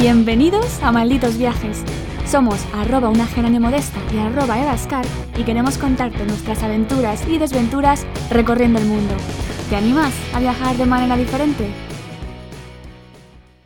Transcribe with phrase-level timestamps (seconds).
[0.00, 1.84] Bienvenidos a Malditos Viajes.
[2.24, 3.28] Somos arroba una
[3.60, 5.04] modesta y arroba evascar
[5.36, 9.14] y queremos contarte nuestras aventuras y desventuras recorriendo el mundo.
[9.68, 11.68] ¿Te animas a viajar de manera diferente?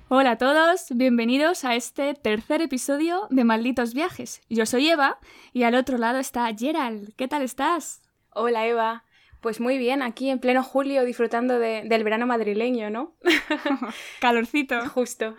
[0.08, 4.40] Hola a todos, bienvenidos a este tercer episodio de Malditos Viajes.
[4.50, 5.20] Yo soy Eva
[5.52, 7.14] y al otro lado está Gerald.
[7.14, 8.02] ¿Qué tal estás?
[8.30, 9.04] Hola Eva,
[9.40, 13.14] pues muy bien, aquí en pleno julio disfrutando del verano madrileño, ¿no?
[14.20, 14.88] Calorcito.
[14.88, 15.36] Justo.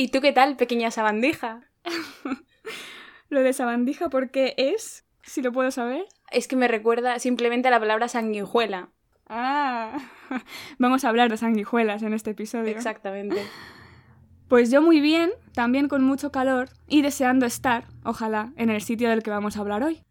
[0.00, 1.62] ¿Y tú qué tal, pequeña sabandija?
[3.30, 5.04] Lo de sabandija, ¿por qué es?
[5.24, 6.04] Si lo puedo saber.
[6.30, 8.90] Es que me recuerda simplemente a la palabra sanguijuela.
[9.26, 9.98] Ah,
[10.78, 12.70] vamos a hablar de sanguijuelas en este episodio.
[12.70, 13.42] Exactamente.
[14.46, 19.10] Pues yo muy bien, también con mucho calor y deseando estar, ojalá, en el sitio
[19.10, 20.04] del que vamos a hablar hoy.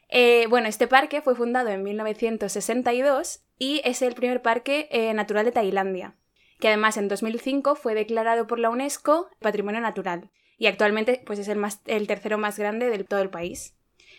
[0.09, 5.45] Eh, bueno, este parque fue fundado en 1962 y es el primer parque eh, natural
[5.45, 6.15] de Tailandia,
[6.59, 11.47] que además en 2005 fue declarado por la UNESCO Patrimonio Natural y actualmente pues es
[11.47, 13.75] el, más, el tercero más grande de todo el país.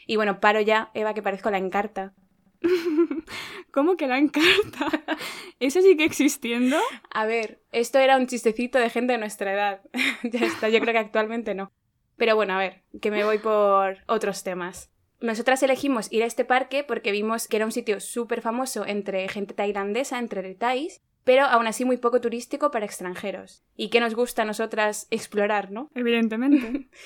[0.07, 2.15] Y bueno, paro ya, Eva, que parezco la encarta.
[3.71, 4.87] ¿Cómo que la encarta?
[5.61, 6.79] ¿Eso sigue existiendo?
[7.11, 9.81] A ver, esto era un chistecito de gente de nuestra edad.
[10.23, 11.73] ya está, yo creo que actualmente no.
[12.17, 14.91] Pero bueno, a ver, que me voy por otros temas.
[15.21, 19.29] Nosotras elegimos ir a este parque porque vimos que era un sitio súper famoso entre
[19.29, 23.65] gente tailandesa, entre thais, pero aún así muy poco turístico para extranjeros.
[23.77, 25.91] Y que nos gusta a nosotras explorar, ¿no?
[25.95, 26.89] Evidentemente.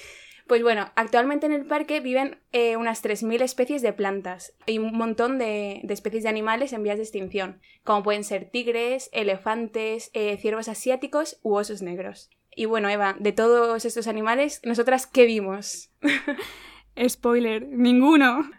[0.51, 4.99] Pues bueno, actualmente en el parque viven eh, unas 3.000 especies de plantas y un
[4.99, 10.37] montón de, especies de animales en vías de extinción, como pueden ser tigres, elefantes, eh,
[10.39, 12.31] ciervos asiáticos u osos negros.
[12.57, 15.93] Y bueno, Eva, de todos estos animales, ¿nosotras qué vimos?
[16.99, 18.51] Spoiler, ninguno.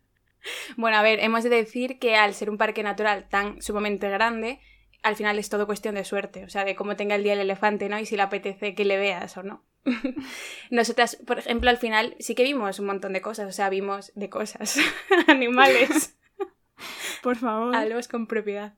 [0.76, 4.60] Bueno, a ver, hemos de decir que al ser un parque natural tan sumamente grande,
[5.04, 7.40] al final es todo cuestión de suerte, o sea, de cómo tenga el día el
[7.40, 8.00] elefante, ¿no?
[8.00, 9.64] Y si le apetece que le veas o no.
[10.70, 14.12] Nosotras, por ejemplo, al final sí que vimos un montón de cosas, o sea, vimos
[14.16, 14.80] de cosas,
[15.28, 16.18] animales.
[17.24, 17.76] Por favor.
[17.76, 18.74] Hablemos con propiedad.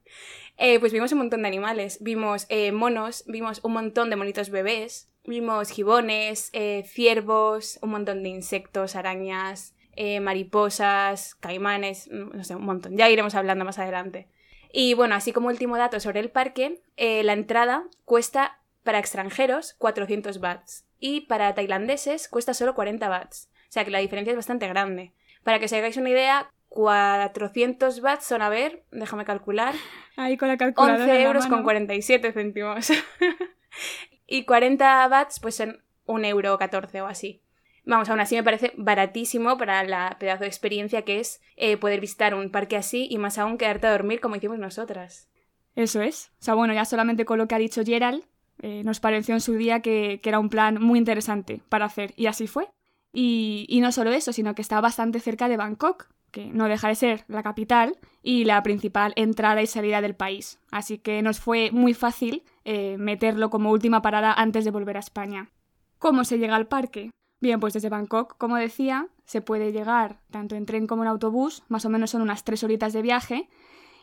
[0.58, 2.00] Eh, pues vimos un montón de animales.
[2.02, 8.24] Vimos eh, monos, vimos un montón de monitos bebés, vimos gibones, eh, ciervos, un montón
[8.24, 9.76] de insectos, arañas,
[10.22, 12.98] mariposas, caimanes, mm, no sé, un montón.
[12.98, 14.28] Ya iremos hablando más adelante.
[14.72, 20.40] Y bueno, así como último dato sobre el parque, la entrada cuesta para extranjeros 400
[20.40, 23.50] bahts y para tailandeses cuesta solo 40 bahts.
[23.70, 25.14] O sea que la diferencia es bastante grande.
[25.44, 29.74] Para que os hagáis una idea, 400 bahts son, a ver, déjame calcular.
[30.16, 32.92] Ahí con la calculadora 11 euros con 47 céntimos.
[34.28, 37.42] y 40 bahts pues son 1 euro 14 o así.
[37.86, 42.00] Vamos, aún así me parece baratísimo para la pedazo de experiencia que es eh, poder
[42.00, 45.28] visitar un parque así y más aún quedarte a dormir como hicimos nosotras.
[45.76, 46.32] Eso es.
[46.40, 48.24] O sea, bueno, ya solamente con lo que ha dicho Gerald,
[48.62, 52.14] eh, nos pareció en su día que, era un plan muy interesante para hacer.
[52.16, 52.70] Y así fue.
[53.12, 56.88] Y, y no solo eso, sino que está bastante cerca de Bangkok, que no deja
[56.88, 60.60] de ser la capital y la principal entrada y salida del país.
[60.72, 65.02] Así que nos fue muy fácil eh, meterlo como última parada antes de volver a
[65.02, 65.52] España.
[66.00, 67.12] ¿Cómo se llega al parque?
[67.42, 71.64] Bien, pues desde Bangkok, como decía, se puede llegar tanto en tren como en autobús,
[71.68, 73.50] más o menos son unas tres horitas de viaje,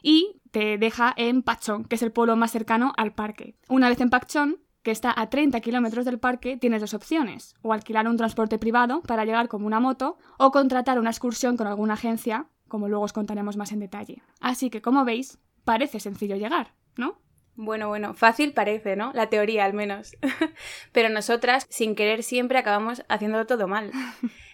[0.03, 3.57] y te deja en Pachón, que es el pueblo más cercano al parque.
[3.69, 7.73] Una vez en Pachón, que está a 30 kilómetros del parque, tienes dos opciones, o
[7.73, 11.95] alquilar un transporte privado para llegar como una moto, o contratar una excursión con alguna
[11.95, 14.23] agencia, como luego os contaremos más en detalle.
[14.41, 17.19] Así que, como veis, parece sencillo llegar, ¿no?
[17.57, 19.13] Bueno, bueno, fácil parece, ¿no?
[19.15, 20.17] La teoría al menos.
[20.93, 23.91] Pero nosotras, sin querer siempre, acabamos haciéndolo todo mal.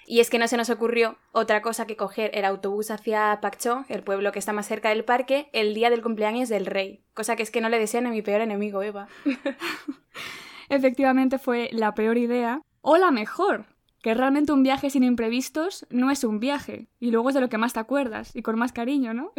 [0.09, 3.87] Y es que no se nos ocurrió otra cosa que coger el autobús hacia Pakchong,
[3.89, 7.03] el pueblo que está más cerca del parque, el día del cumpleaños del rey.
[7.13, 9.09] Cosa que es que no le desean a mi peor enemigo, Eva.
[10.69, 13.67] Efectivamente fue la peor idea, o la mejor,
[14.01, 16.87] que realmente un viaje sin imprevistos no es un viaje.
[17.01, 19.33] Y luego es de lo que más te acuerdas y con más cariño, ¿no?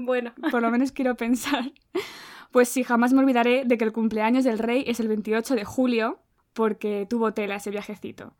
[0.00, 0.34] bueno.
[0.50, 1.72] Por lo menos quiero pensar.
[2.50, 5.64] Pues sí, jamás me olvidaré de que el cumpleaños del rey es el 28 de
[5.64, 6.18] julio,
[6.52, 8.34] porque tuvo tela ese viajecito.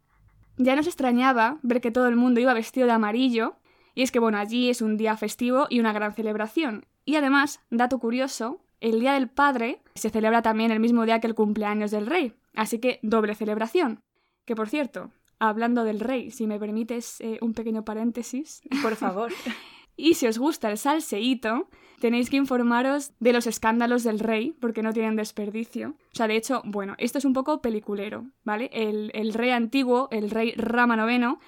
[0.56, 3.56] Ya nos extrañaba ver que todo el mundo iba vestido de amarillo,
[3.94, 6.86] y es que bueno, allí es un día festivo y una gran celebración.
[7.04, 11.26] Y además, dato curioso, el Día del Padre se celebra también el mismo día que
[11.26, 14.00] el cumpleaños del rey, así que doble celebración.
[14.44, 18.62] Que por cierto, hablando del rey, si me permites eh, un pequeño paréntesis.
[18.82, 19.32] Por favor.
[19.96, 21.68] y si os gusta el salseíto,
[22.00, 25.90] tenéis que informaros de los escándalos del rey, porque no tienen desperdicio.
[26.12, 28.70] O sea, de hecho, bueno, esto es un poco peliculero, ¿vale?
[28.72, 31.38] El, el rey antiguo, el rey Rama IX,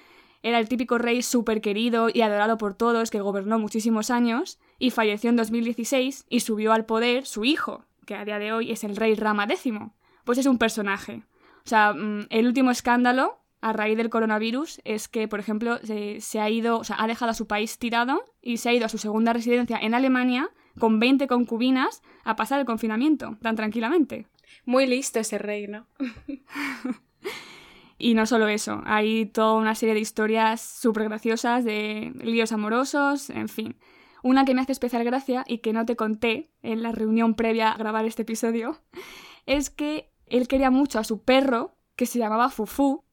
[0.43, 4.91] era el típico rey súper querido y adorado por todos que gobernó muchísimos años y
[4.91, 8.83] falleció en 2016 y subió al poder su hijo, que a día de hoy es
[8.83, 9.73] el rey Rama X.
[10.25, 11.23] Pues es un personaje.
[11.65, 16.39] O sea, mm, el último escándalo a raíz del coronavirus es que, por ejemplo, se,
[16.41, 18.89] ha ido, o sea, ha dejado a su país tirado y se ha ido a
[18.89, 24.27] su segunda residencia en Alemania con 20 concubinas a pasar el confinamiento tan tranquilamente.
[24.65, 25.87] Muy listo ese rey, ¿no?
[27.97, 33.29] y no solo eso, hay toda una serie de historias súper graciosas de líos amorosos,
[33.29, 33.77] en fin.
[34.23, 37.71] Una que me hace especial gracia y que no te conté en la reunión previa
[37.71, 38.81] a grabar este episodio
[39.45, 43.05] es que él quería mucho a su perro, que se llamaba Fufu,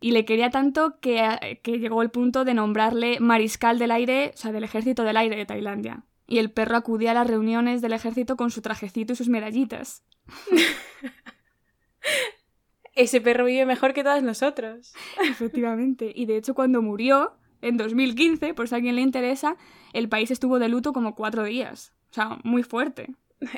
[0.00, 4.36] y le quería tanto que, que, llegó el punto de nombrarle mariscal del aire, o
[4.36, 6.04] sea, del ejército del aire de Tailandia.
[6.26, 10.04] Y el perro acudía a las reuniones del ejército con su trajecito y sus medallitas.
[12.94, 14.94] Ese perro vive mejor que todos nosotros.
[15.22, 16.12] Efectivamente.
[16.14, 19.56] Y de hecho, cuando murió, en 2015, por si a alguien le interesa,
[19.92, 21.92] el país estuvo de luto como cuatro días.
[22.10, 23.14] O sea, muy fuerte.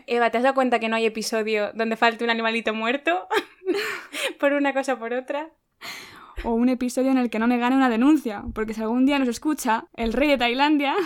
[0.06, 3.28] Eva, ¿te has dado cuenta que no hay episodio donde falte un animalito muerto?
[4.40, 5.50] por una cosa o por otra
[6.44, 9.18] o un episodio en el que no me gane una denuncia, porque si algún día
[9.18, 10.94] nos escucha el rey de Tailandia...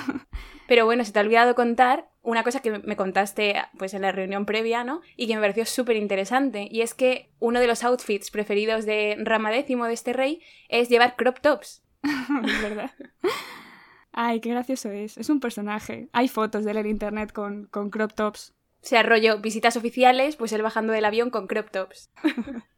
[0.69, 4.13] Pero bueno, se te ha olvidado contar una cosa que me contaste pues en la
[4.13, 5.03] reunión previa, ¿no?
[5.17, 9.17] Y que me pareció súper interesante, y es que uno de los outfits preferidos de
[9.19, 11.83] Rama X de este rey es llevar crop tops.
[12.03, 12.91] es verdad.
[14.13, 15.17] Ay, qué gracioso es.
[15.17, 16.09] Es un personaje.
[16.13, 18.55] Hay fotos de él en internet con, con crop tops.
[18.83, 22.11] O sea, rollo, visitas oficiales, pues él bajando del avión con crop tops.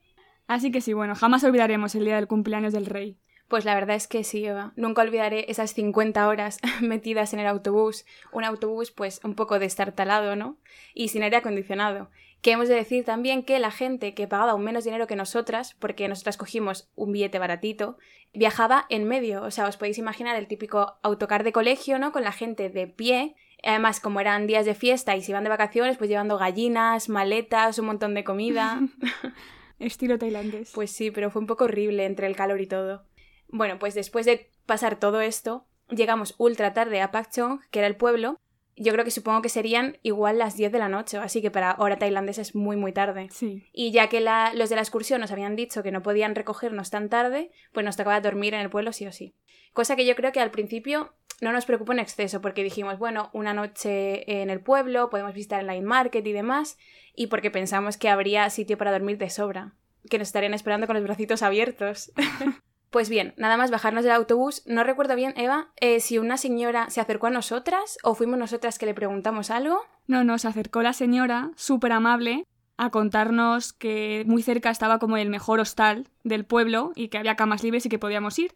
[0.47, 3.19] Así que sí, bueno, jamás olvidaremos el día del cumpleaños del rey.
[3.49, 4.73] Pues la verdad es que sí, Eva.
[4.77, 8.05] Nunca olvidaré esas 50 horas metidas en el autobús.
[8.33, 10.57] Un autobús, pues, un poco destartalado, ¿no?
[10.95, 12.11] Y sin aire acondicionado.
[12.41, 15.75] Que hemos de decir también que la gente que pagaba aún menos dinero que nosotras,
[15.79, 17.97] porque nosotras cogimos un billete baratito,
[18.35, 19.43] viajaba en medio.
[19.43, 22.13] O sea, os podéis imaginar el típico autocar de colegio, ¿no?
[22.13, 23.35] Con la gente de pie.
[23.63, 27.79] Además, como eran días de fiesta y se iban de vacaciones, pues llevando gallinas, maletas,
[27.79, 28.81] un montón de comida.
[29.79, 30.73] Estilo tailandés.
[30.75, 33.07] Pues sí, pero fue un poco horrible entre el calor y todo.
[33.49, 37.89] Bueno, pues después de pasar todo esto, llegamos ultra tarde a Pak Chong, que era
[37.89, 38.41] el pueblo.
[38.77, 41.77] Yo creo que supongo que serían igual las 10 de la noche, así que para
[41.79, 43.29] hora tailandesa es muy muy tarde.
[43.31, 43.65] Sí.
[43.73, 47.09] Y ya que los de la excursión nos habían dicho que no podían recogernos tan
[47.09, 49.35] tarde, pues nos tocaba dormir en el pueblo sí o sí.
[49.73, 53.31] Cosa que yo creo que al principio no nos preocupó en exceso, porque dijimos, bueno,
[53.33, 56.79] una noche en el pueblo, podemos visitar el Line Market y demás,
[57.15, 59.75] y porque pensamos que habría sitio para dormir de sobra,
[60.09, 62.13] que nos estarían esperando con los bracitos abiertos.
[62.95, 66.91] pues bien, nada más bajarnos del autobús, no recuerdo bien, Eva, eh, si una señora
[66.91, 69.81] se acercó a nosotras o fuimos nosotras que le preguntamos algo.
[70.07, 75.17] No, no, se acercó la señora, súper amable, a contarnos que muy cerca estaba como
[75.17, 78.55] el mejor hostal del pueblo y que había camas libres y que podíamos ir.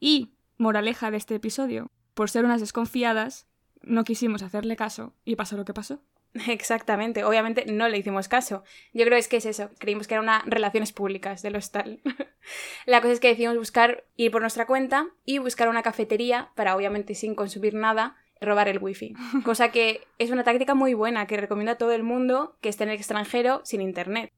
[0.00, 3.46] Y, moraleja de este episodio, por ser unas desconfiadas,
[3.82, 6.00] no quisimos hacerle caso y pasó lo que pasó.
[6.48, 8.62] Exactamente, obviamente no le hicimos caso.
[8.92, 12.00] Yo creo es que es eso, creímos que era una relaciones públicas del hostal.
[12.86, 16.76] La cosa es que decidimos buscar, ir por nuestra cuenta y buscar una cafetería para
[16.76, 19.14] obviamente sin consumir nada, robar el wifi.
[19.44, 22.84] Cosa que es una táctica muy buena que recomiendo a todo el mundo que esté
[22.84, 24.30] en el extranjero sin internet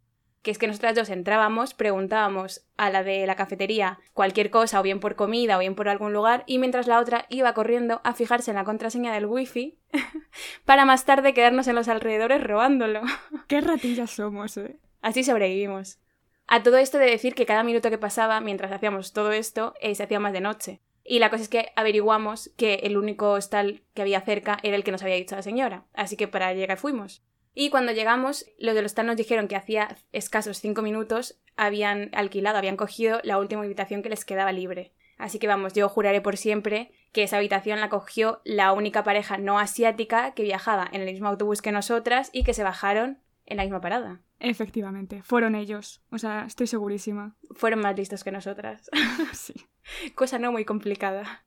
[0.42, 4.82] que es que nosotras dos entrábamos, preguntábamos a la de la cafetería cualquier cosa, o
[4.82, 8.14] bien por comida, o bien por algún lugar, y mientras la otra iba corriendo a
[8.14, 9.78] fijarse en la contraseña del wifi
[10.64, 13.02] para más tarde quedarnos en los alrededores robándolo.
[13.48, 14.76] Qué ratillas somos, eh.
[15.02, 15.98] Así sobrevivimos.
[16.46, 19.94] A todo esto de decir que cada minuto que pasaba mientras hacíamos todo esto eh,
[19.94, 20.80] se hacía más de noche.
[21.04, 24.84] Y la cosa es que averiguamos que el único hostal que había cerca era el
[24.84, 25.84] que nos había dicho la señora.
[25.94, 27.22] Así que para llegar fuimos.
[27.60, 32.08] Y cuando llegamos, los de los tal nos dijeron que hacía escasos cinco minutos habían
[32.12, 34.92] alquilado, habían cogido la última habitación que les quedaba libre.
[35.16, 39.38] Así que vamos, yo juraré por siempre que esa habitación la cogió la única pareja
[39.38, 43.56] no asiática que viajaba en el mismo autobús que nosotras y que se bajaron en
[43.56, 44.20] la misma parada.
[44.38, 46.00] Efectivamente, fueron ellos.
[46.12, 47.34] O sea, estoy segurísima.
[47.56, 48.88] Fueron más listos que nosotras.
[49.32, 49.66] sí.
[50.14, 51.44] Cosa no muy complicada.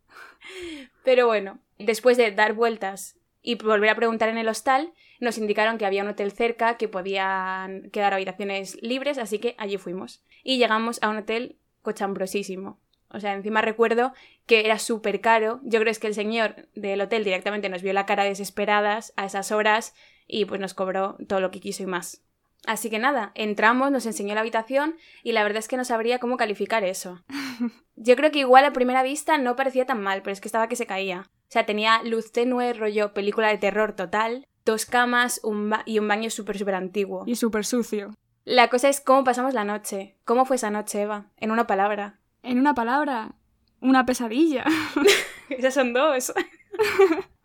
[1.06, 5.78] Pero bueno, después de dar vueltas y volver a preguntar en el hostal, nos indicaron
[5.78, 10.24] que había un hotel cerca que podían quedar habitaciones libres, así que allí fuimos.
[10.44, 12.80] Y llegamos a un hotel cochambrosísimo.
[13.10, 14.13] O sea, encima recuerdo
[14.48, 15.60] que era súper caro.
[15.63, 19.25] Yo creo es que el señor del hotel directamente nos vio la cara desesperadas a
[19.25, 19.94] esas horas
[20.28, 22.24] y pues nos cobró todo lo que quiso y más.
[22.66, 26.20] Así que nada, entramos, nos enseñó la habitación y la verdad es que no sabría
[26.20, 27.24] cómo calificar eso.
[27.96, 30.68] Yo creo que igual a primera vista no parecía tan mal, pero es que estaba
[30.68, 31.30] que se caía.
[31.30, 35.41] O sea, tenía luz tenue, rollo película de terror total, dos camas
[35.86, 37.24] y un baño súper, súper antiguo.
[37.25, 38.13] Y súper sucio.
[38.44, 40.15] La cosa es cómo pasamos la noche.
[40.25, 41.27] ¿Cómo fue esa noche, Eva?
[41.38, 42.20] En una palabra.
[42.44, 43.36] En una palabra,
[43.82, 44.65] una pesadilla.
[45.50, 46.34] Esas son dos.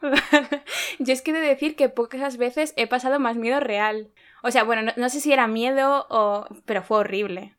[0.99, 4.11] Yo es que he de decir que pocas veces he pasado más miedo real.
[4.43, 6.47] O sea, bueno, no, sé si era miedo o...
[6.65, 7.56] pero fue horrible.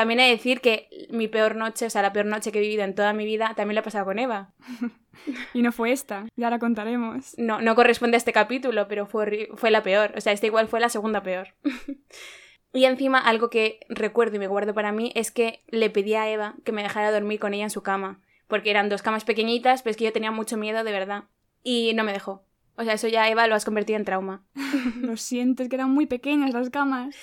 [0.00, 2.62] También he de decir que mi peor noche, o sea, la peor noche que he
[2.62, 4.54] vivido en toda mi vida, también la he pasado con Eva.
[5.52, 7.34] y no fue esta, ya la contaremos.
[7.36, 10.14] No, no corresponde a este capítulo, pero fue, fue la peor.
[10.16, 11.48] O sea, esta igual fue la segunda peor.
[12.72, 16.30] y encima, algo que recuerdo y me guardo para mí es que le pedí a
[16.30, 18.22] Eva que me dejara dormir con ella en su cama.
[18.48, 21.24] Porque eran dos camas pequeñitas, pero es que yo tenía mucho miedo de verdad
[21.62, 22.46] y no me dejó.
[22.76, 24.46] O sea, eso ya Eva lo has convertido en trauma.
[25.02, 27.14] lo sientes, que eran muy pequeñas las camas.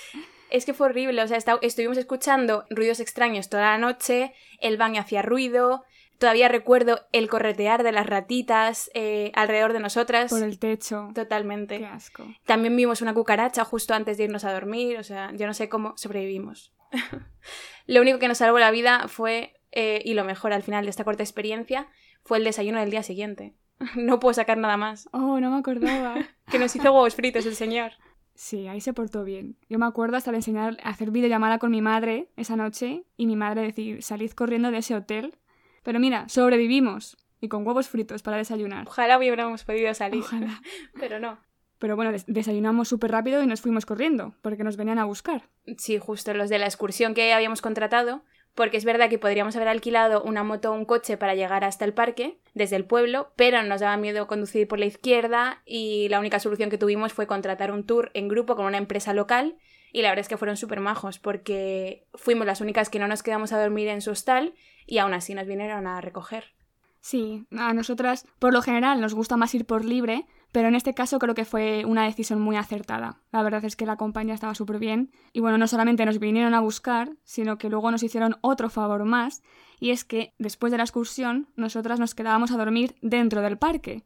[0.50, 5.02] Es que fue horrible, o sea, estuvimos escuchando ruidos extraños toda la noche, el baño
[5.02, 5.84] hacía ruido,
[6.18, 10.32] todavía recuerdo el corretear de las ratitas eh, alrededor de nosotras.
[10.32, 11.10] Por el techo.
[11.14, 11.80] Totalmente.
[11.80, 12.26] Qué asco.
[12.46, 15.70] También vimos una cucaracha justo antes de irnos a dormir, o sea, yo no sé
[15.70, 16.74] cómo sobrevivimos.
[17.88, 20.90] lo único que nos salvó la vida fue, eh, y lo mejor al final de
[20.90, 21.88] esta corta experiencia,
[22.24, 23.56] fue el desayuno del día siguiente.
[23.96, 25.08] No puedo sacar nada más.
[25.12, 26.16] Oh, no me acordaba.
[26.52, 27.92] que nos hizo huevos fritos el señor.
[28.38, 29.58] Sí, ahí se portó bien.
[29.68, 33.26] Yo me acuerdo hasta de enseñar a hacer videollamada con mi madre esa noche y
[33.26, 35.34] mi madre decir, salid corriendo de ese hotel.
[35.82, 38.86] Pero mira, sobrevivimos y con huevos fritos para desayunar.
[38.88, 40.22] Ojalá hubiéramos podido salir.
[40.22, 40.62] Ojalá.
[41.00, 41.40] Pero no.
[41.80, 45.50] Pero bueno, desayunamos súper rápido y nos fuimos corriendo, porque nos venían a buscar.
[45.78, 48.24] Sí, justo los de la excursión que habíamos contratado
[48.58, 51.86] porque es verdad que podríamos haber alquilado una moto o un coche para llegar hasta
[51.86, 56.20] el parque desde el pueblo, pero nos daba miedo conducir por la izquierda y la
[56.20, 59.58] única solución que tuvimos fue contratar un tour en grupo con una empresa local
[59.94, 63.22] y la verdad es que fueron súper majos porque fuimos las únicas que no nos
[63.22, 64.56] quedamos a dormir en su hostal
[64.88, 66.56] y aún así nos vinieron a recoger.
[67.00, 70.94] Sí, a nosotras por lo general nos gusta más ir por libre, pero en este
[70.94, 73.22] caso creo que fue una decisión muy acertada.
[73.32, 75.12] La verdad es que la compañía estaba súper bien.
[75.34, 79.06] Y bueno, no solamente nos vinieron a buscar, sino que luego nos hicieron otro favor
[79.06, 79.44] más.
[79.80, 84.04] Y es que después de la excursión, nosotras nos quedábamos a dormir dentro del parque.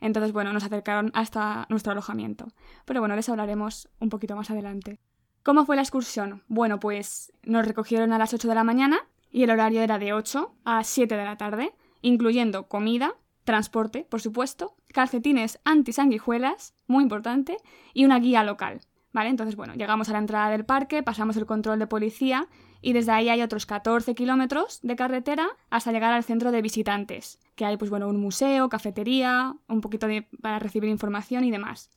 [0.00, 2.48] Entonces, bueno, nos acercaron hasta nuestro alojamiento.
[2.84, 5.00] Pero bueno, les hablaremos un poquito más adelante.
[5.42, 6.44] ¿Cómo fue la excursión?
[6.48, 8.98] Bueno, pues nos recogieron a las 8 de la mañana
[9.30, 13.14] y el horario era de 8 a 7 de la tarde, incluyendo comida,
[13.44, 17.56] transporte, por supuesto, calcetines antisanguijuelas, muy importante,
[17.94, 18.80] y una guía local.
[19.12, 19.30] ¿Vale?
[19.30, 22.46] Entonces, bueno, llegamos a la entrada del parque, pasamos el control de policía
[22.82, 27.40] y desde ahí hay otros 14 kilómetros de carretera hasta llegar al centro de visitantes,
[27.56, 30.06] que hay, pues bueno, un museo, cafetería, un poquito
[30.42, 31.90] para recibir información y demás.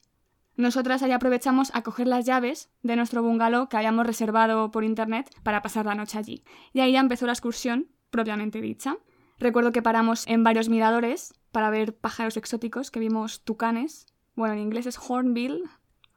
[0.56, 5.30] Nosotras ahí aprovechamos a coger las llaves de nuestro bungalow que habíamos reservado por internet
[5.44, 6.44] para pasar la noche allí.
[6.74, 8.98] Y ahí ya empezó la excursión propiamente dicha.
[9.40, 14.08] Recuerdo que paramos en varios miradores para ver pájaros exóticos, que vimos tucanes.
[14.36, 15.64] Bueno, en inglés es hornbill.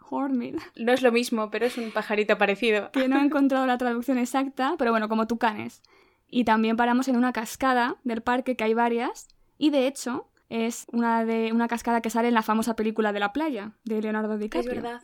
[0.08, 0.60] Hornbill.
[0.76, 2.90] No es lo mismo, pero es un pajarito parecido.
[2.92, 5.82] Que no he encontrado la traducción exacta, pero bueno, como tucanes.
[6.28, 9.28] Y también paramos en una cascada del parque, que hay varias.
[9.58, 13.20] Y de hecho, es una, de, una cascada que sale en la famosa película de
[13.20, 14.72] la playa, de Leonardo DiCaprio.
[14.72, 15.02] Es verdad.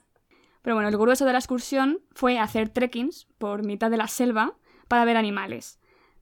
[0.63, 4.55] Pero bueno, el grueso de la excursión fue hacer trekkings por mitad de la selva
[4.89, 5.80] para ver animales.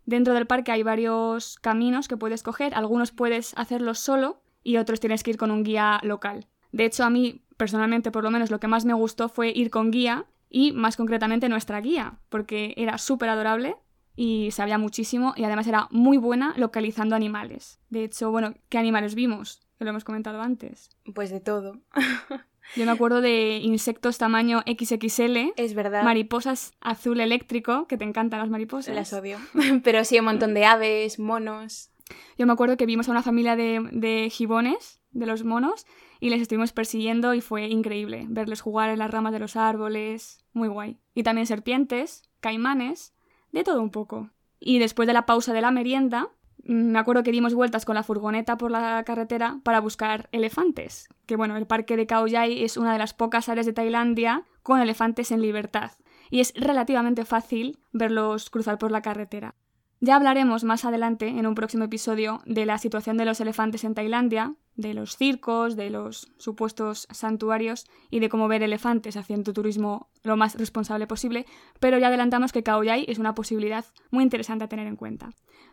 [0.08, 5.00] Dentro del parque hay varios caminos que puedes coger, algunos puedes hacerlos solo y otros
[5.00, 6.46] tienes que ir con un guía local.
[6.72, 9.68] De hecho, a mí, personalmente, por lo menos, lo que más me gustó fue ir
[9.68, 13.76] con guía y más concretamente nuestra guía, porque era súper adorable
[14.16, 17.78] y sabía muchísimo y además era muy buena localizando animales.
[17.90, 19.60] De hecho, bueno, ¿qué animales vimos?
[19.78, 20.88] Lo hemos comentado antes.
[21.14, 21.82] Pues de todo.
[22.76, 25.52] Yo me acuerdo de insectos tamaño XXL.
[25.56, 26.02] Es verdad.
[26.04, 28.94] Mariposas azul eléctrico, que te encantan las mariposas.
[28.94, 29.38] Las odio.
[29.84, 31.90] Pero sí, un montón de aves, monos.
[32.36, 35.86] Yo me acuerdo que vimos a una familia de, de gibones, de los monos,
[36.20, 40.44] y les estuvimos persiguiendo y fue increíble verles jugar en las ramas de los árboles.
[40.52, 40.98] Muy guay.
[41.14, 43.14] Y también serpientes, caimanes,
[43.52, 44.30] de todo un poco.
[44.60, 46.28] Y después de la pausa de la merienda,
[46.68, 51.08] me acuerdo que dimos vueltas con la furgoneta por la carretera para buscar elefantes.
[51.26, 54.44] Que bueno, el parque de Khao Yai es una de las pocas áreas de Tailandia
[54.62, 55.92] con elefantes en libertad.
[56.30, 59.54] Y es relativamente fácil verlos cruzar por la carretera.
[60.00, 63.94] Ya hablaremos más adelante, en un próximo episodio, de la situación de los elefantes en
[63.94, 70.10] Tailandia, de los circos, de los supuestos santuarios y de cómo ver elefantes haciendo turismo
[70.22, 71.46] lo más responsable posible,
[71.80, 75.30] pero ya adelantamos que Khao Yai es una posibilidad muy interesante a tener en cuenta.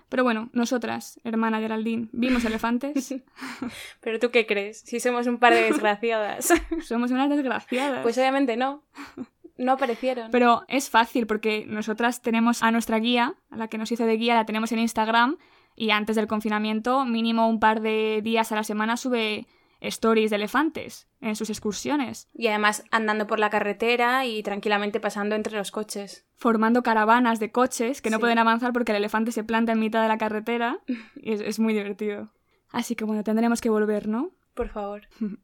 [0.09, 3.15] Pero bueno, nosotras, hermana Geraldine, vimos elefantes.
[4.01, 4.81] ¿Pero tú qué crees?
[4.81, 6.53] Si somos un par de desgraciadas.
[6.83, 8.03] somos unas desgraciadas.
[8.03, 8.83] Pues obviamente no.
[9.57, 10.31] No aparecieron.
[10.31, 14.17] Pero es fácil porque nosotras tenemos a nuestra guía, a la que nos hizo de
[14.17, 15.37] guía, la tenemos en Instagram
[15.75, 19.47] y antes del confinamiento, mínimo un par de días a la semana sube
[19.87, 22.29] stories de elefantes en sus excursiones.
[22.33, 26.25] Y además andando por la carretera y tranquilamente pasando entre los coches.
[26.35, 30.01] Formando caravanas de coches que no pueden avanzar porque el elefante se planta en mitad
[30.01, 30.79] de la carretera.
[31.15, 32.31] Y es, es muy divertido.
[32.69, 34.31] Así que bueno, tendremos que volver, ¿no?
[34.53, 35.03] Por favor.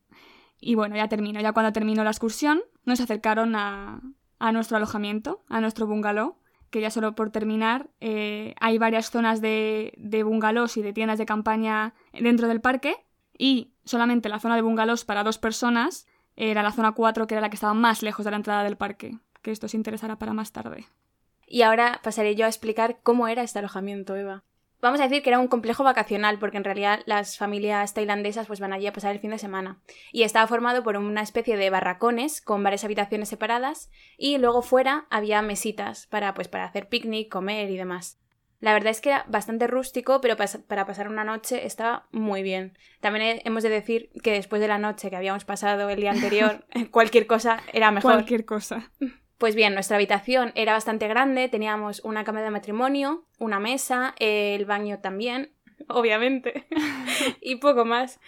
[0.64, 1.42] Y bueno, ya termino.
[1.42, 4.00] Ya cuando terminó la excursión, nos acercaron a,
[4.38, 6.38] a nuestro alojamiento, a nuestro bungalow,
[6.70, 11.18] que ya solo por terminar, eh, hay varias zonas de, de bungalows y de tiendas
[11.18, 12.96] de campaña dentro del parque,
[13.38, 17.42] y solamente la zona de bungalows para dos personas era la zona 4, que era
[17.42, 20.34] la que estaba más lejos de la entrada del parque, que esto os interesará para
[20.34, 20.88] más tarde.
[21.48, 24.44] Y ahora pasaré yo a explicar cómo era este alojamiento, Eva.
[24.82, 28.60] Vamos a decir que era un complejo vacacional, porque en realidad las familias tailandesas pues
[28.60, 29.80] van allí a pasar el fin de semana.
[30.12, 35.06] Y estaba formado por una especie de barracones con varias habitaciones separadas y luego fuera
[35.12, 38.21] había mesitas para pues para hacer picnic, comer y demás.
[38.62, 42.78] La verdad es que era bastante rústico, pero para pasar una noche estaba muy bien.
[43.02, 46.64] También hemos de decir que después de la noche que habíamos pasado el día anterior,
[46.92, 48.14] cualquier cosa era mejor.
[48.14, 48.92] Cualquier cosa.
[49.40, 54.66] Pues bien, nuestra habitación era bastante grande, teníamos una cama de matrimonio, una mesa, el
[54.66, 55.52] baño también,
[55.88, 56.68] obviamente,
[57.42, 58.20] y poco más.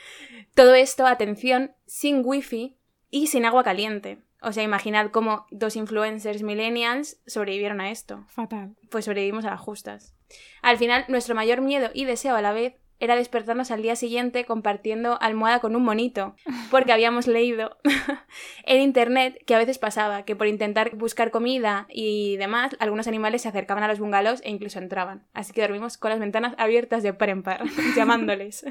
[0.55, 2.79] Todo esto, atención, sin wifi
[3.11, 4.23] y sin agua caliente.
[4.43, 8.25] O sea, imaginad cómo dos influencers millennials sobrevivieron a esto.
[8.29, 8.75] Fatal.
[8.89, 10.15] Pues sobrevivimos a las justas.
[10.61, 14.45] Al final, nuestro mayor miedo y deseo a la vez era despertarnos al día siguiente
[14.45, 16.35] compartiendo almohada con un monito,
[16.71, 17.77] porque habíamos leído
[18.65, 23.41] en internet que a veces pasaba que por intentar buscar comida y demás, algunos animales
[23.41, 25.25] se acercaban a los bungalows e incluso entraban.
[25.33, 27.63] Así que dormimos con las ventanas abiertas de par en par,
[27.95, 28.65] llamándoles.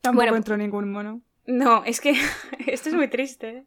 [0.00, 1.22] Tampoco bueno, entró ningún mono.
[1.46, 2.14] No, es que
[2.66, 3.64] esto es muy triste.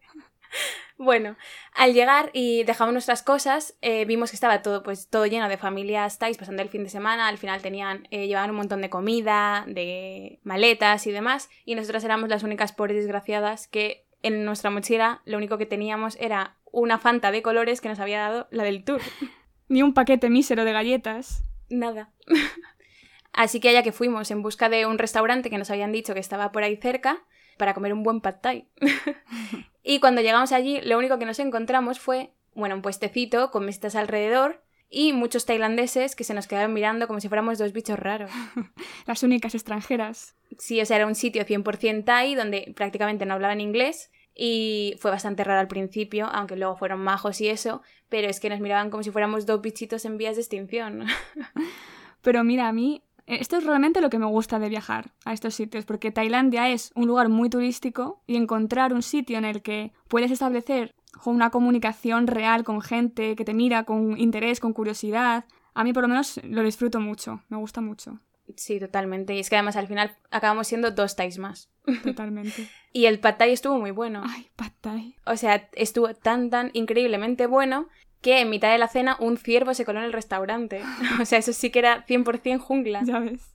[0.97, 1.35] Bueno,
[1.73, 5.57] al llegar y dejamos nuestras cosas, eh, vimos que estaba todo, pues, todo lleno de
[5.57, 7.27] familias Thais pasando el fin de semana.
[7.27, 11.49] Al final tenían, eh, llevaban un montón de comida, de maletas y demás.
[11.65, 16.17] Y nosotras éramos las únicas pobres desgraciadas que en nuestra mochila lo único que teníamos
[16.19, 19.01] era una fanta de colores que nos había dado la del tour.
[19.69, 21.43] Ni un paquete mísero de galletas.
[21.69, 22.11] Nada.
[23.33, 26.19] Así que allá que fuimos en busca de un restaurante que nos habían dicho que
[26.19, 27.23] estaba por ahí cerca
[27.61, 28.65] para comer un buen pad thai.
[29.83, 33.95] y cuando llegamos allí, lo único que nos encontramos fue, bueno, un puestecito con mesitas
[33.95, 38.31] alrededor y muchos tailandeses que se nos quedaron mirando como si fuéramos dos bichos raros.
[39.05, 40.35] Las únicas extranjeras.
[40.57, 45.11] Sí, o sea, era un sitio 100% thai donde prácticamente no hablaban inglés y fue
[45.11, 48.89] bastante raro al principio, aunque luego fueron majos y eso, pero es que nos miraban
[48.89, 51.05] como si fuéramos dos bichitos en vías de extinción.
[52.23, 55.55] pero mira, a mí esto es realmente lo que me gusta de viajar a estos
[55.55, 59.93] sitios, porque Tailandia es un lugar muy turístico y encontrar un sitio en el que
[60.07, 60.93] puedes establecer
[61.25, 66.03] una comunicación real con gente que te mira con interés, con curiosidad, a mí por
[66.03, 68.19] lo menos lo disfruto mucho, me gusta mucho.
[68.57, 69.33] Sí, totalmente.
[69.33, 71.69] Y es que además al final acabamos siendo dos Thais más.
[72.03, 72.67] Totalmente.
[72.93, 74.23] y el pad thai estuvo muy bueno.
[74.25, 75.15] Ay, pad thai.
[75.25, 77.87] O sea, estuvo tan, tan increíblemente bueno
[78.21, 80.81] que en mitad de la cena un ciervo se coló en el restaurante.
[81.21, 83.01] O sea, eso sí que era 100% jungla.
[83.03, 83.53] Ya ves.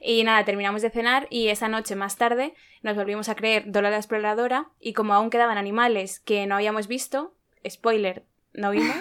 [0.00, 3.90] Y nada, terminamos de cenar y esa noche más tarde nos volvimos a creer Dora
[3.90, 7.34] la Exploradora y como aún quedaban animales que no habíamos visto,
[7.68, 8.96] spoiler, no vimos,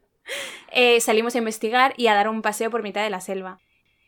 [0.72, 3.60] eh, salimos a investigar y a dar un paseo por mitad de la selva.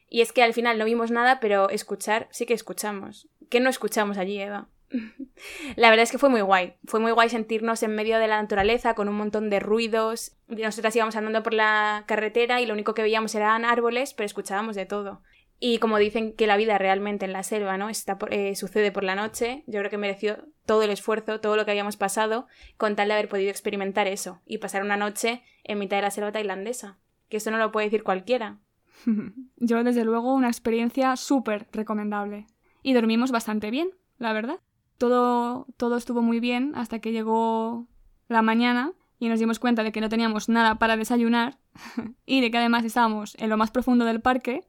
[0.08, 3.28] Y es que al final no vimos nada, pero escuchar sí que escuchamos.
[3.50, 4.68] ¿Qué no escuchamos allí, Eva?
[5.76, 6.74] La verdad es que fue muy guay.
[6.84, 10.36] Fue muy guay sentirnos en medio de la naturaleza con un montón de ruidos.
[10.48, 14.76] Nosotras íbamos andando por la carretera y lo único que veíamos eran árboles, pero escuchábamos
[14.76, 15.22] de todo.
[15.60, 17.88] Y como dicen que la vida realmente en la selva, ¿no?
[17.88, 21.64] Está eh, sucede por la noche, yo creo que mereció todo el esfuerzo, todo lo
[21.64, 25.78] que habíamos pasado, con tal de haber podido experimentar eso y pasar una noche en
[25.78, 26.98] mitad de la selva tailandesa.
[27.28, 28.58] Que eso no lo puede decir cualquiera.
[29.56, 32.46] Yo, desde luego, una experiencia súper recomendable.
[32.82, 34.60] Y dormimos bastante bien, la verdad
[34.98, 37.86] todo, todo estuvo muy bien hasta que llegó
[38.28, 41.58] la mañana y nos dimos cuenta de que no teníamos nada para desayunar
[42.26, 44.66] y de que además estábamos en lo más profundo del parque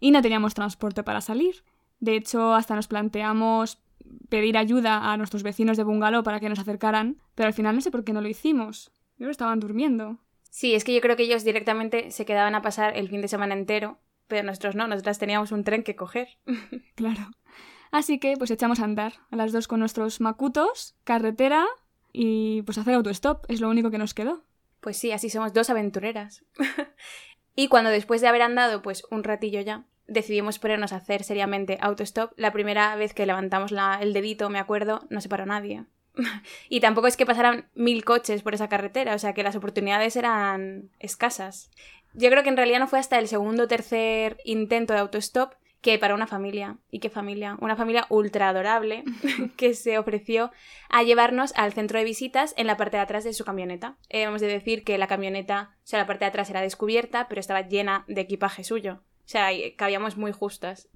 [0.00, 1.64] y no teníamos transporte para salir.
[2.00, 3.78] De hecho, hasta nos planteamos
[4.28, 7.80] pedir ayuda a nuestros vecinos de bungalow para que nos acercaran, pero al final no
[7.80, 8.92] sé por qué no lo hicimos.
[9.18, 10.18] Ellos estaban durmiendo.
[10.50, 13.28] Sí, es que yo creo que ellos directamente se quedaban a pasar el fin de
[13.28, 16.28] semana entero, pero nosotros no, nosotras teníamos un tren que coger.
[16.94, 17.30] claro.
[17.90, 21.66] Así que pues echamos a andar, a las dos con nuestros macutos, carretera
[22.12, 24.44] y pues hacer autostop, es lo único que nos quedó.
[24.80, 26.44] Pues sí, así somos dos aventureras.
[27.54, 31.78] y cuando después de haber andado pues un ratillo ya, decidimos ponernos a hacer seriamente
[31.80, 35.84] autostop, la primera vez que levantamos el dedito, me acuerdo, no se paró nadie.
[36.68, 40.16] y tampoco es que pasaran mil coches por esa carretera, o sea que las oportunidades
[40.16, 41.70] eran escasas.
[42.14, 45.52] Yo creo que en realidad no fue hasta el segundo o tercer intento de autostop
[45.80, 46.78] que para una familia.
[46.90, 47.56] ¿Y qué familia?
[47.60, 49.04] Una familia ultra adorable
[49.56, 50.50] que se ofreció
[50.88, 53.96] a llevarnos al centro de visitas en la parte de atrás de su camioneta.
[54.08, 57.28] Eh, hemos de decir que la camioneta, o sea, la parte de atrás era descubierta,
[57.28, 59.02] pero estaba llena de equipaje suyo.
[59.24, 60.88] O sea, cabíamos muy justas.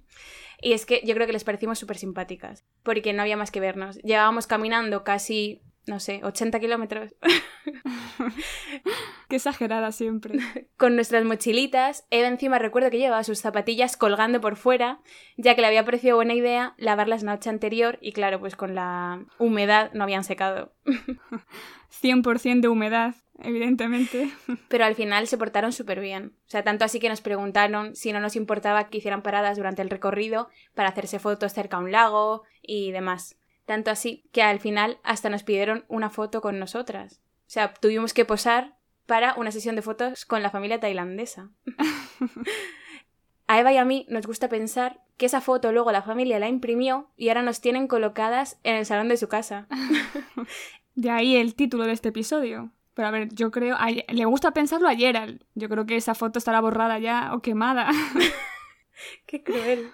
[0.61, 3.61] Y es que yo creo que les parecimos súper simpáticas, porque no había más que
[3.61, 3.99] vernos.
[3.99, 7.15] Llevábamos caminando casi, no sé, 80 kilómetros.
[9.29, 10.39] Qué exagerada siempre.
[10.77, 15.01] Con nuestras mochilitas, Eva encima recuerdo que llevaba sus zapatillas colgando por fuera,
[15.37, 18.75] ya que le había parecido buena idea lavarlas la noche anterior y claro, pues con
[18.75, 20.75] la humedad no habían secado.
[22.03, 24.31] 100% de humedad evidentemente.
[24.69, 26.35] Pero al final se portaron súper bien.
[26.47, 29.83] O sea, tanto así que nos preguntaron si no nos importaba que hicieran paradas durante
[29.83, 33.37] el recorrido para hacerse fotos cerca a un lago y demás.
[33.65, 37.21] Tanto así que al final hasta nos pidieron una foto con nosotras.
[37.47, 41.51] O sea, tuvimos que posar para una sesión de fotos con la familia tailandesa.
[43.47, 46.49] A Eva y a mí nos gusta pensar que esa foto luego la familia la
[46.49, 49.67] imprimió y ahora nos tienen colocadas en el salón de su casa.
[50.95, 52.71] De ahí el título de este episodio.
[52.95, 53.77] Pero a ver, yo creo,
[54.09, 55.43] le gusta pensarlo a Gerald.
[55.55, 57.91] Yo creo que esa foto estará borrada ya o quemada.
[59.27, 59.91] Qué cruel.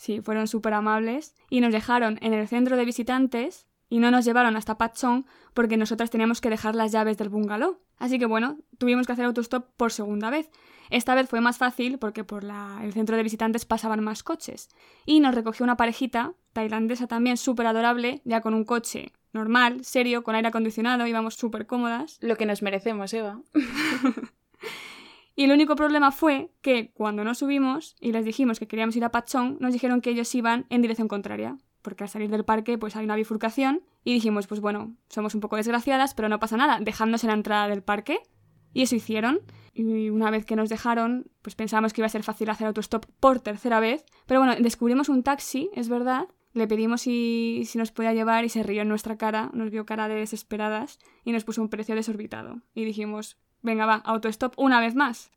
[0.00, 4.24] Sí, fueron súper amables y nos dejaron en el centro de visitantes y no nos
[4.24, 7.80] llevaron hasta Pachón porque nosotras teníamos que dejar las llaves del bungalow.
[7.98, 10.50] Así que bueno, tuvimos que hacer autostop por segunda vez.
[10.88, 14.70] Esta vez fue más fácil porque por la, el centro de visitantes pasaban más coches.
[15.04, 20.22] Y nos recogió una parejita, tailandesa también súper adorable, ya con un coche normal, serio,
[20.22, 22.16] con aire acondicionado, íbamos súper cómodas.
[22.22, 23.42] Lo que nos merecemos, Eva.
[25.40, 29.06] y el único problema fue que cuando nos subimos y les dijimos que queríamos ir
[29.06, 31.56] a Pachón, nos dijeron que ellos iban en dirección contraria.
[31.80, 35.40] Porque al salir del parque pues hay una bifurcación y dijimos, pues bueno, somos un
[35.40, 38.18] poco desgraciadas, pero no pasa nada, dejadnos en la entrada del parque.
[38.74, 39.40] Y eso hicieron.
[39.72, 43.06] Y una vez que nos dejaron, pues pensamos que iba a ser fácil hacer autostop
[43.18, 44.04] por tercera vez.
[44.26, 48.50] Pero bueno, descubrimos un taxi, es verdad, le pedimos si, si, nos podía llevar y
[48.50, 51.94] se rió en nuestra cara, nos vio cara de desesperadas y nos puso un precio
[51.94, 52.60] desorbitado.
[52.74, 55.30] Y dijimos, venga va, autostop una vez más.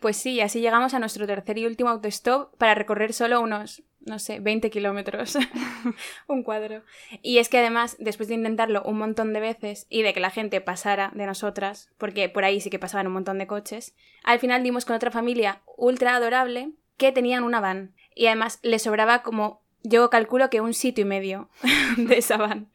[0.00, 4.18] Pues sí, así llegamos a nuestro tercer y último autostop para recorrer solo unos, no
[4.18, 5.36] sé, 20 kilómetros.
[6.28, 6.82] un cuadro.
[7.22, 10.30] Y es que además, después de intentarlo un montón de veces y de que la
[10.30, 14.38] gente pasara de nosotras, porque por ahí sí que pasaban un montón de coches, al
[14.38, 17.94] final dimos con otra familia ultra adorable que tenían una van.
[18.14, 21.50] Y además le sobraba como yo calculo que un sitio y medio
[21.96, 22.70] de esa van.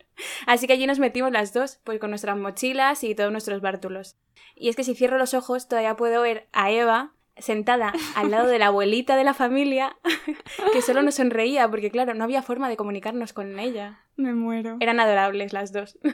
[0.46, 4.18] Así que allí nos metimos las dos, pues con nuestras mochilas y todos nuestros bártulos.
[4.56, 8.48] Y es que si cierro los ojos todavía puedo ver a Eva sentada al lado
[8.48, 9.98] de la abuelita de la familia,
[10.74, 14.00] que solo nos sonreía, porque claro, no había forma de comunicarnos con ella.
[14.16, 14.78] Me muero.
[14.80, 15.98] Eran adorables las dos.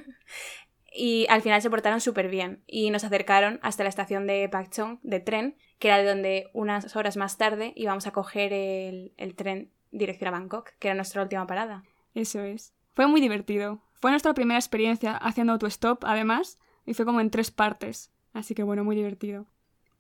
[1.00, 5.00] Y al final se portaron súper bien y nos acercaron hasta la estación de Pakchong
[5.04, 9.36] de tren, que era de donde unas horas más tarde íbamos a coger el, el
[9.36, 11.84] tren dirección a Bangkok, que era nuestra última parada.
[12.15, 12.74] Eso es.
[12.96, 13.84] Fue muy divertido.
[13.99, 18.12] Fue nuestra primera experiencia haciendo autostop, además, y fue como en tres partes.
[18.33, 19.45] Así que bueno, muy divertido.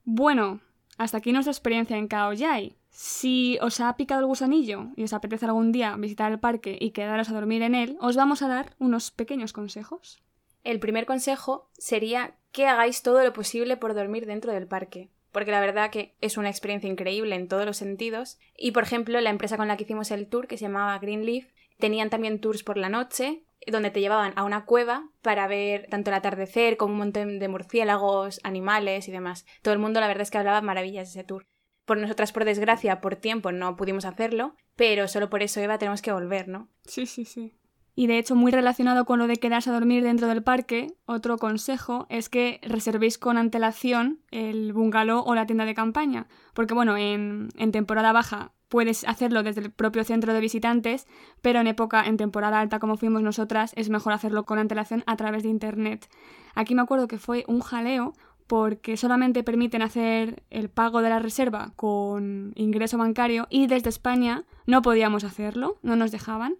[0.05, 0.59] Bueno,
[0.97, 2.75] hasta aquí nuestra experiencia en Khao Yai.
[2.89, 6.91] Si os ha picado el gusanillo y os apetece algún día visitar el parque y
[6.91, 10.21] quedaros a dormir en él, os vamos a dar unos pequeños consejos.
[10.63, 15.51] El primer consejo sería que hagáis todo lo posible por dormir dentro del parque porque
[15.51, 18.39] la verdad que es una experiencia increíble en todos los sentidos.
[18.57, 21.45] Y por ejemplo, la empresa con la que hicimos el tour, que se llamaba Greenleaf,
[21.77, 26.09] tenían también tours por la noche, donde te llevaban a una cueva para ver tanto
[26.09, 29.45] el atardecer como un montón de murciélagos, animales y demás.
[29.61, 31.45] Todo el mundo la verdad es que hablaba maravillas de ese tour.
[31.85, 36.01] Por nosotras, por desgracia, por tiempo no pudimos hacerlo, pero solo por eso, Eva, tenemos
[36.01, 36.69] que volver, ¿no?
[36.85, 37.57] Sí, sí, sí.
[37.99, 41.37] Y de hecho, muy relacionado con lo de quedarse a dormir dentro del parque, otro
[41.37, 46.27] consejo es que reservéis con antelación el bungalow o la tienda de campaña.
[46.53, 51.07] Porque bueno, en, temporada baja puedes hacerlo desde el propio centro de visitantes,
[51.41, 55.15] pero en época, en temporada alta como fuimos nosotras, es mejor hacerlo con antelación a
[55.15, 56.09] través de internet.
[56.55, 58.13] Aquí me acuerdo que fue un jaleo
[58.47, 64.45] porque solamente permiten hacer el pago de la reserva con ingreso bancario y desde España
[64.65, 66.55] no podíamos hacerlo, no nos dejaban.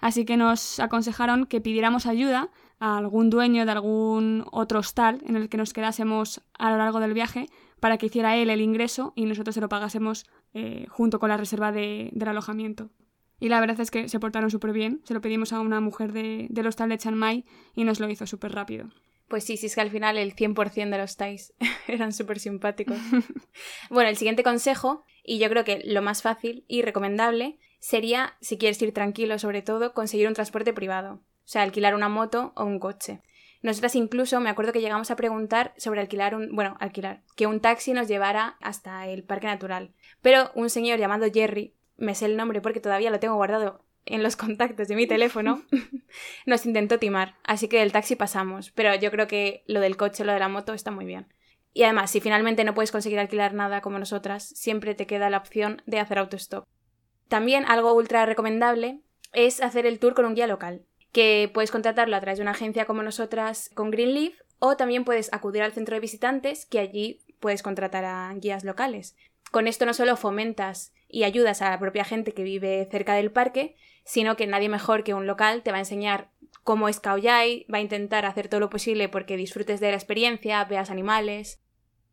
[0.00, 5.34] así que nos aconsejaron que pidiéramos ayuda a algún dueño de algún otro hostal en
[5.34, 7.48] el que nos quedásemos a lo largo del viaje
[7.80, 11.36] para que hiciera él el ingreso y nosotros se lo pagásemos eh, junto con la
[11.36, 12.90] reserva de, del alojamiento.
[13.40, 15.00] Y la verdad es que se portaron súper bien.
[15.04, 18.08] Se lo pedimos a una mujer de, del hostal de Chiang Mai y nos lo
[18.08, 18.88] hizo súper rápido.
[19.28, 21.52] Pues sí, sí, es que al final el 100% de los Thais
[21.86, 22.96] eran súper simpáticos.
[23.90, 28.58] bueno, el siguiente consejo, y yo creo que lo más fácil y recomendable, sería, si
[28.58, 31.14] quieres ir tranquilo sobre todo, conseguir un transporte privado.
[31.14, 33.22] O sea, alquilar una moto o un coche.
[33.60, 37.60] Nosotras incluso me acuerdo que llegamos a preguntar sobre alquilar un, bueno, alquilar, que un
[37.60, 39.92] taxi nos llevara hasta el parque natural.
[40.22, 44.22] Pero un señor llamado Jerry, me sé el nombre porque todavía lo tengo guardado en
[44.22, 45.62] los contactos de mi teléfono,
[46.46, 50.24] nos intentó timar, así que del taxi pasamos, pero yo creo que lo del coche,
[50.24, 51.26] lo de la moto está muy bien.
[51.74, 55.38] Y además, si finalmente no puedes conseguir alquilar nada como nosotras, siempre te queda la
[55.38, 56.66] opción de hacer autostop.
[57.28, 62.16] También algo ultra recomendable es hacer el tour con un guía local, que puedes contratarlo
[62.16, 65.94] a través de una agencia como nosotras con Greenleaf o también puedes acudir al centro
[65.94, 69.16] de visitantes que allí puedes contratar a guías locales.
[69.50, 73.30] Con esto no solo fomentas y ayudas a la propia gente que vive cerca del
[73.30, 76.30] parque, sino que nadie mejor que un local te va a enseñar
[76.64, 80.64] cómo es Kaoyai, va a intentar hacer todo lo posible porque disfrutes de la experiencia,
[80.64, 81.62] veas animales.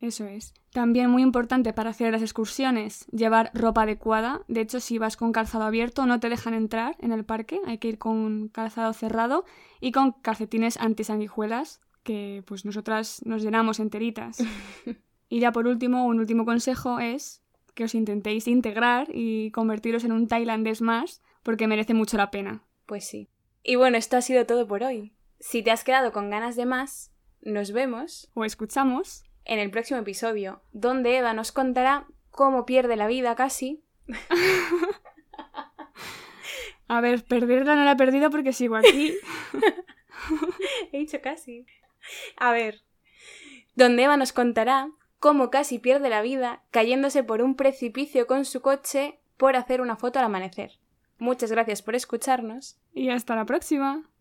[0.01, 0.53] Eso es.
[0.71, 4.41] También muy importante para hacer las excursiones, llevar ropa adecuada.
[4.47, 7.77] De hecho, si vas con calzado abierto no te dejan entrar en el parque, hay
[7.77, 9.45] que ir con calzado cerrado
[9.79, 14.43] y con calcetines antisanguijuelas, que pues nosotras nos llenamos enteritas.
[15.29, 17.41] y ya por último, un último consejo es
[17.73, 22.63] que os intentéis integrar y convertiros en un tailandés más, porque merece mucho la pena.
[22.85, 23.29] Pues sí.
[23.63, 25.13] Y bueno, esto ha sido todo por hoy.
[25.39, 29.99] Si te has quedado con ganas de más, nos vemos o escuchamos en el próximo
[29.99, 33.83] episodio, donde Eva nos contará cómo pierde la vida casi.
[36.87, 39.15] A ver, perderla no la he perdido porque sigo aquí.
[40.91, 41.65] he dicho casi.
[42.37, 42.81] A ver,
[43.75, 48.61] donde Eva nos contará cómo casi pierde la vida cayéndose por un precipicio con su
[48.61, 50.79] coche por hacer una foto al amanecer.
[51.17, 52.77] Muchas gracias por escucharnos.
[52.93, 54.07] Y hasta la próxima.